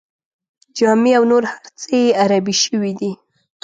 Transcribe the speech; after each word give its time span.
جامې 0.77 1.11
او 1.17 1.23
نور 1.31 1.43
هر 1.51 1.63
څه 1.81 1.91
یې 2.01 2.15
عربي 2.21 2.55
شوي 2.63 2.91
دي. 2.99 3.11